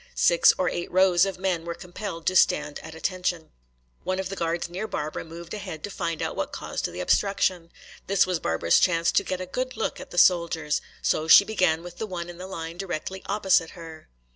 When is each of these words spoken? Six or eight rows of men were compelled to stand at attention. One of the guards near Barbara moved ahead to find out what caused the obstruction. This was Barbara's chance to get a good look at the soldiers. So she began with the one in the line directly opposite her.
Six 0.15 0.51
or 0.57 0.67
eight 0.67 0.89
rows 0.91 1.25
of 1.27 1.37
men 1.37 1.63
were 1.63 1.75
compelled 1.75 2.25
to 2.25 2.35
stand 2.35 2.79
at 2.79 2.95
attention. 2.95 3.51
One 4.03 4.17
of 4.19 4.29
the 4.29 4.35
guards 4.35 4.67
near 4.67 4.87
Barbara 4.87 5.23
moved 5.23 5.53
ahead 5.53 5.83
to 5.83 5.91
find 5.91 6.23
out 6.23 6.35
what 6.35 6.51
caused 6.51 6.85
the 6.91 6.99
obstruction. 6.99 7.69
This 8.07 8.25
was 8.25 8.39
Barbara's 8.39 8.79
chance 8.79 9.11
to 9.11 9.23
get 9.23 9.39
a 9.41 9.45
good 9.45 9.77
look 9.77 9.99
at 9.99 10.09
the 10.09 10.17
soldiers. 10.17 10.81
So 11.03 11.27
she 11.27 11.45
began 11.45 11.83
with 11.83 11.99
the 11.99 12.07
one 12.07 12.31
in 12.31 12.39
the 12.39 12.47
line 12.47 12.79
directly 12.79 13.21
opposite 13.27 13.69
her. 13.77 14.09